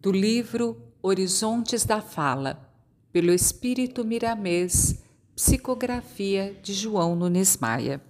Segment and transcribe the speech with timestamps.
[0.00, 2.70] do livro Horizontes da Fala,
[3.12, 5.02] pelo Espírito Miramês,
[5.34, 8.00] psicografia de João Nunes Maia.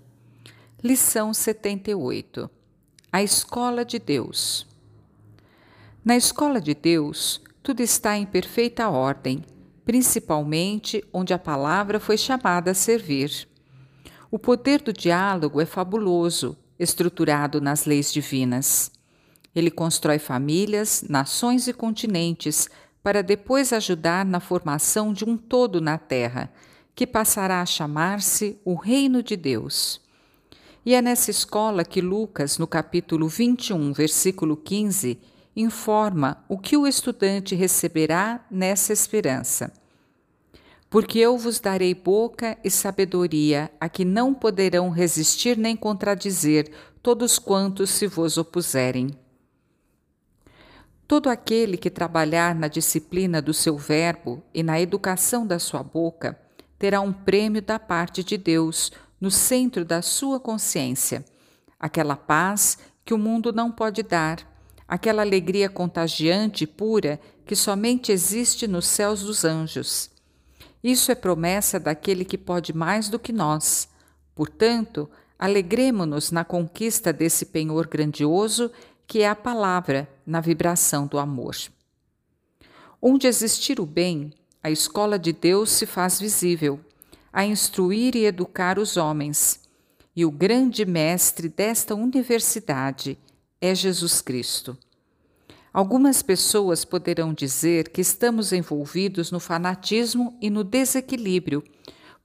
[0.84, 2.50] Lição 78
[3.10, 4.66] A Escola de Deus.
[6.04, 9.42] Na Escola de Deus, tudo está em perfeita ordem,
[9.82, 13.48] principalmente onde a palavra foi chamada a servir.
[14.30, 18.92] O poder do diálogo é fabuloso, estruturado nas leis divinas.
[19.54, 22.68] Ele constrói famílias, nações e continentes
[23.02, 26.52] para depois ajudar na formação de um todo na Terra,
[26.94, 30.00] que passará a chamar-se o Reino de Deus.
[30.84, 35.18] E é nessa escola que Lucas, no capítulo 21, versículo 15,
[35.54, 39.72] informa o que o estudante receberá nessa esperança.
[40.88, 46.70] Porque eu vos darei boca e sabedoria a que não poderão resistir nem contradizer
[47.02, 49.10] todos quantos se vos opuserem.
[51.08, 56.38] Todo aquele que trabalhar na disciplina do seu verbo e na educação da sua boca
[56.78, 61.24] terá um prêmio da parte de Deus no centro da sua consciência,
[61.80, 64.46] aquela paz que o mundo não pode dar,
[64.86, 70.10] aquela alegria contagiante e pura que somente existe nos céus dos anjos.
[70.84, 73.88] Isso é promessa daquele que pode mais do que nós.
[74.34, 78.70] Portanto, alegremo-nos na conquista desse penhor grandioso
[79.08, 81.56] que é a palavra na vibração do amor.
[83.00, 86.78] Onde existir o bem, a escola de Deus se faz visível,
[87.32, 89.62] a instruir e educar os homens.
[90.14, 93.18] E o grande mestre desta universidade
[93.58, 94.76] é Jesus Cristo.
[95.72, 101.64] Algumas pessoas poderão dizer que estamos envolvidos no fanatismo e no desequilíbrio,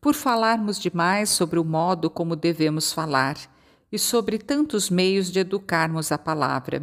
[0.01, 3.52] por falarmos demais sobre o modo como devemos falar
[3.93, 6.81] e sobre tantos meios de educarmos a palavra.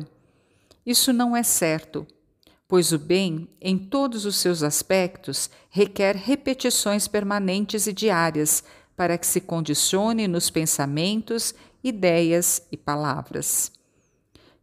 [0.86, 2.06] Isso não é certo,
[2.68, 8.62] pois o bem, em todos os seus aspectos, requer repetições permanentes e diárias
[8.96, 11.52] para que se condicione nos pensamentos,
[11.82, 13.72] ideias e palavras.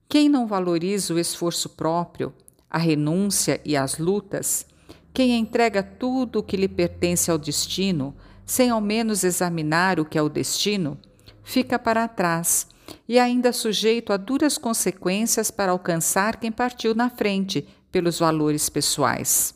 [0.07, 2.33] Quem não valoriza o esforço próprio,
[2.69, 4.65] a renúncia e as lutas,
[5.13, 10.17] quem entrega tudo o que lhe pertence ao destino, sem ao menos examinar o que
[10.17, 10.97] é o destino,
[11.47, 12.67] fica para trás
[13.07, 19.55] e ainda sujeito a duras consequências para alcançar quem partiu na frente pelos valores pessoais.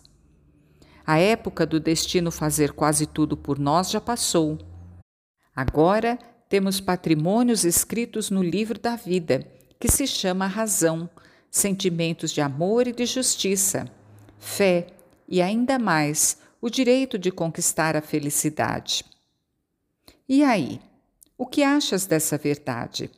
[1.06, 4.58] A época do destino fazer quase tudo por nós já passou.
[5.54, 9.46] Agora temos patrimônios escritos no livro da vida
[9.78, 11.10] que se chama razão,
[11.50, 13.86] sentimentos de amor e de justiça,
[14.40, 14.88] fé
[15.28, 19.04] e ainda mais o direito de conquistar a felicidade.
[20.30, 20.80] E aí,
[21.42, 23.10] o que achas dessa verdade?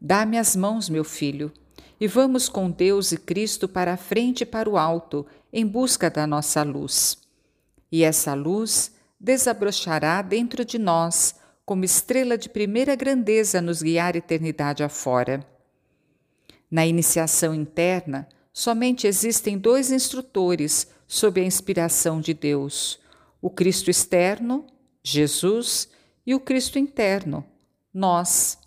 [0.00, 1.52] Dá-me as mãos, meu filho,
[2.00, 6.08] e vamos com Deus e Cristo para a frente e para o alto, em busca
[6.08, 7.18] da nossa luz.
[7.90, 11.34] E essa luz desabrochará dentro de nós,
[11.66, 15.44] como estrela de primeira grandeza, nos guiar eternidade afora.
[16.70, 23.00] Na iniciação interna, somente existem dois instrutores sob a inspiração de Deus:
[23.40, 24.64] o Cristo externo,
[25.02, 25.88] Jesus,
[26.26, 27.44] e o Cristo interno,
[27.92, 28.58] nós.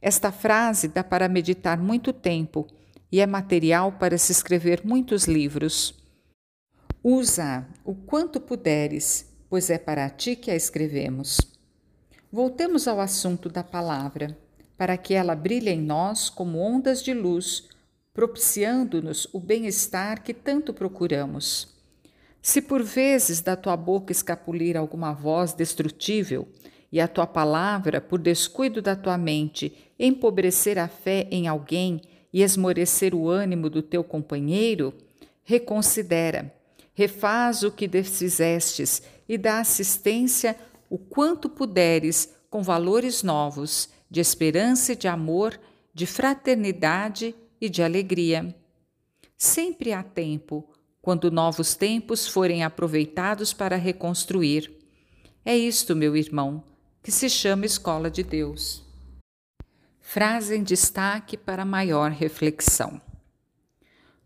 [0.00, 2.66] Esta frase dá para meditar muito tempo
[3.10, 5.94] e é material para se escrever muitos livros.
[7.02, 11.38] Usa o quanto puderes, pois é para ti que a escrevemos.
[12.32, 14.36] Voltemos ao assunto da palavra
[14.76, 17.68] para que ela brilhe em nós como ondas de luz,
[18.12, 21.68] propiciando-nos o bem-estar que tanto procuramos.
[22.42, 26.48] Se por vezes da tua boca escapulir alguma voz destrutível,
[26.94, 32.00] e a tua palavra, por descuido da tua mente, empobrecer a fé em alguém
[32.32, 34.94] e esmorecer o ânimo do teu companheiro,
[35.42, 36.54] reconsidera,
[36.94, 40.56] refaz o que desfizestes e dá assistência
[40.88, 45.58] o quanto puderes com valores novos de esperança e de amor,
[45.92, 48.54] de fraternidade e de alegria.
[49.36, 50.64] Sempre há tempo,
[51.02, 54.70] quando novos tempos forem aproveitados para reconstruir.
[55.44, 56.62] É isto, meu irmão,
[57.04, 58.82] que se chama Escola de Deus.
[60.00, 62.98] Frase em destaque para maior reflexão.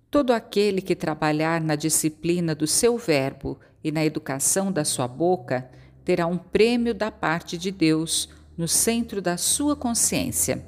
[0.09, 5.69] Todo aquele que trabalhar na disciplina do seu verbo e na educação da sua boca
[6.05, 10.65] terá um prêmio da parte de Deus no centro da sua consciência,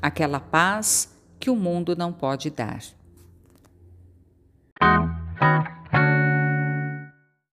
[0.00, 2.80] aquela paz que o mundo não pode dar.